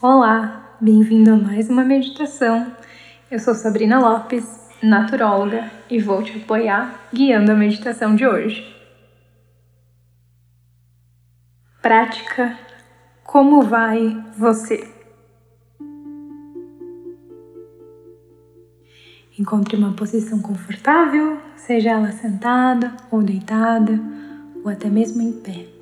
[0.00, 2.72] Olá, bem-vindo a mais uma meditação.
[3.28, 4.46] Eu sou Sabrina Lopes,
[4.80, 8.64] naturóloga, e vou te apoiar guiando a meditação de hoje.
[11.82, 12.56] Prática
[13.24, 14.88] Como vai você?
[19.36, 23.98] Encontre uma posição confortável, seja ela sentada ou deitada,
[24.64, 25.77] ou até mesmo em pé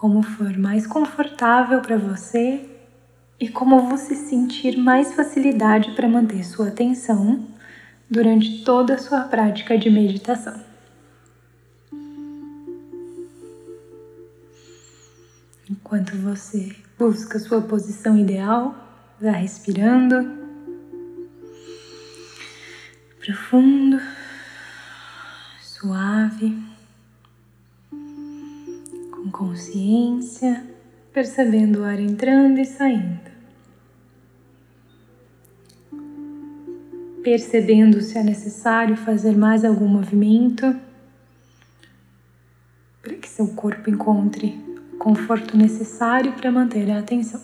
[0.00, 2.66] como for mais confortável para você
[3.38, 7.46] e como você sentir mais facilidade para manter sua atenção
[8.08, 10.58] durante toda a sua prática de meditação.
[15.68, 18.74] Enquanto você busca sua posição ideal,
[19.20, 20.40] vá respirando
[23.20, 24.00] profundo,
[25.60, 26.69] suave
[29.30, 30.64] consciência,
[31.12, 33.30] percebendo o ar entrando e saindo.
[37.22, 40.74] Percebendo se é necessário fazer mais algum movimento
[43.02, 44.58] para que seu corpo encontre
[44.94, 47.42] o conforto necessário para manter a atenção.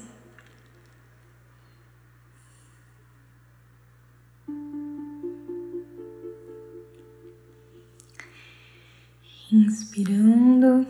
[9.52, 10.86] Inspirando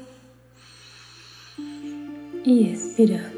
[2.47, 3.35] e expirando.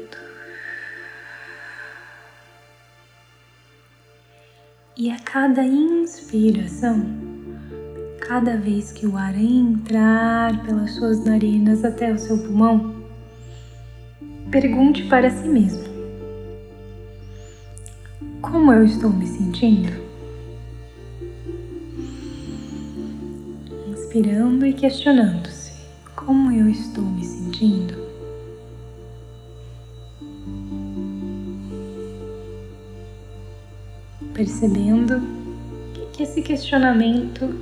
[4.95, 7.03] E a cada inspiração,
[8.19, 13.03] cada vez que o ar entrar pelas suas narinas até o seu pulmão,
[14.51, 15.85] pergunte para si mesmo:
[18.41, 19.91] Como eu estou me sentindo?
[23.87, 25.71] Inspirando e questionando-se:
[26.15, 27.98] Como eu estou me sentindo?
[34.39, 35.17] Percebendo
[35.97, 37.53] o que esse questionamento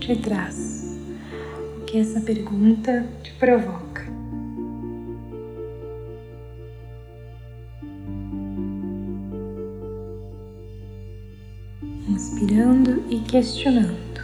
[0.00, 0.96] te traz,
[1.76, 4.08] o que essa pergunta te provoca.
[12.08, 14.22] Inspirando e questionando: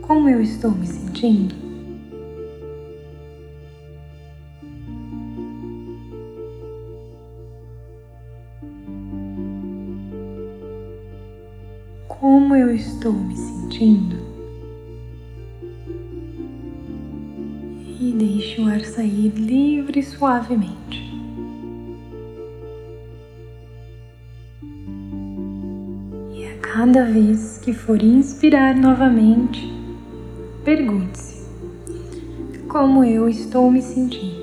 [0.00, 1.69] como eu estou me sentindo?
[12.50, 14.16] Como eu estou me sentindo
[18.00, 21.14] e deixe o ar sair livre e suavemente.
[26.34, 29.72] E a cada vez que for inspirar novamente,
[30.64, 31.46] pergunte-se:
[32.66, 34.39] como eu estou me sentindo?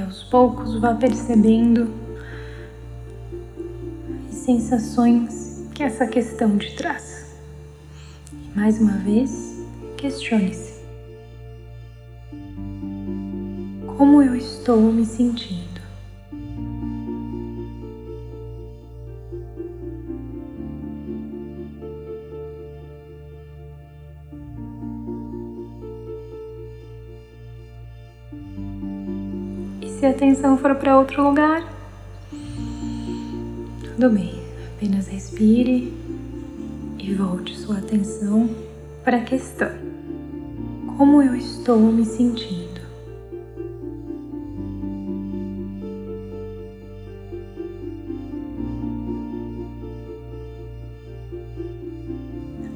[0.00, 1.92] Aos poucos vá percebendo
[4.28, 7.36] as sensações que essa questão te traz.
[8.32, 9.64] E mais uma vez,
[9.96, 10.80] questione-se:
[13.96, 15.69] Como eu estou me sentindo?
[30.00, 31.62] Se a atenção for para outro lugar,
[33.84, 34.40] tudo bem.
[34.74, 35.92] Apenas respire
[36.98, 38.48] e volte sua atenção
[39.04, 39.70] para a questão.
[40.96, 42.80] Como eu estou me sentindo?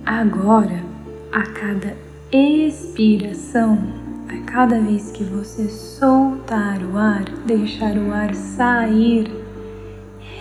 [0.05, 0.85] Agora,
[1.33, 1.97] a cada
[2.31, 4.04] expiração,
[4.47, 9.31] cada vez que você soltar o ar, deixar o ar sair,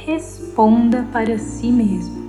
[0.05, 2.23] responda para si mesmo.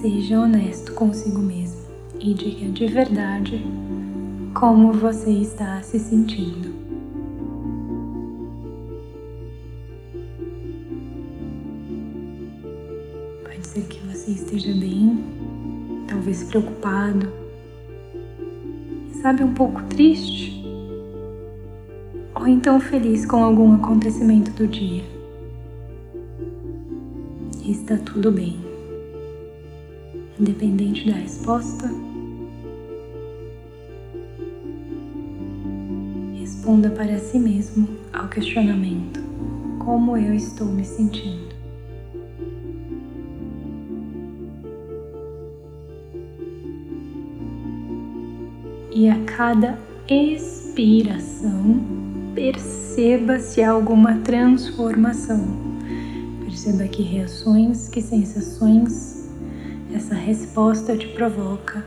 [0.00, 1.82] Seja honesto consigo mesmo
[2.18, 3.64] e diga de verdade
[4.54, 6.71] como você está se sentindo.
[13.72, 15.18] Ser que você esteja bem,
[16.06, 17.32] talvez preocupado,
[19.22, 20.62] sabe, um pouco triste,
[22.34, 25.02] ou então feliz com algum acontecimento do dia.
[27.66, 28.60] Está tudo bem.
[30.38, 31.90] Independente da resposta,
[36.38, 39.22] responda para si mesmo ao questionamento.
[39.78, 41.41] como eu estou me sentindo.
[49.02, 49.76] E a cada
[50.08, 51.82] expiração,
[52.36, 55.40] perceba se há alguma transformação.
[56.44, 59.28] Perceba que reações, que sensações
[59.92, 61.84] essa resposta te provoca.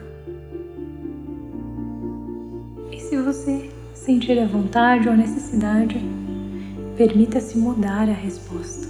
[2.92, 5.98] E se você sentir a vontade ou a necessidade,
[6.98, 8.85] permita-se mudar a resposta.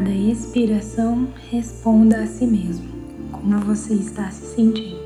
[0.00, 2.88] Cada expiração, responda a si mesmo
[3.30, 4.98] como você está se sentindo.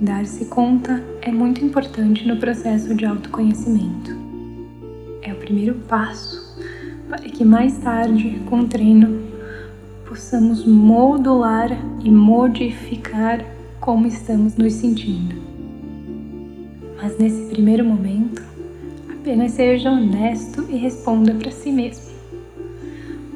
[0.00, 4.16] Dar-se conta é muito importante no processo de autoconhecimento.
[5.20, 6.56] É o primeiro passo
[7.10, 9.29] para que mais tarde, com treino,
[10.10, 11.70] possamos modular
[12.02, 13.46] e modificar
[13.78, 15.36] como estamos nos sentindo.
[17.00, 18.42] Mas nesse primeiro momento,
[19.08, 22.10] apenas seja honesto e responda para si mesmo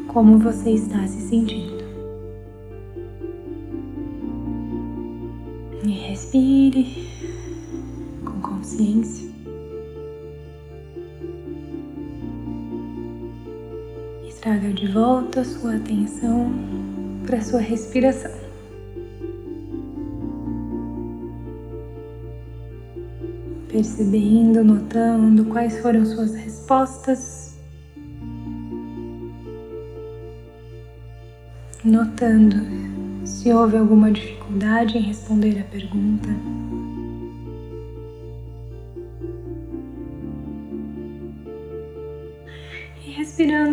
[0.08, 1.84] como você está se sentindo.
[5.84, 7.08] E respire
[8.24, 9.33] com consciência.
[14.44, 16.52] Traga de volta sua atenção
[17.24, 18.30] para sua respiração.
[23.68, 27.56] Percebendo, notando quais foram suas respostas.
[31.82, 32.56] Notando
[33.24, 36.28] se houve alguma dificuldade em responder a pergunta.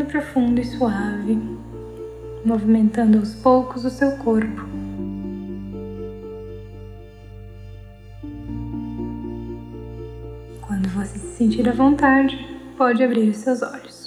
[0.01, 1.39] Respirando profundo e suave,
[2.45, 4.65] movimentando aos poucos o seu corpo.
[10.61, 12.37] Quando você se sentir à vontade,
[12.77, 14.00] pode abrir os seus olhos.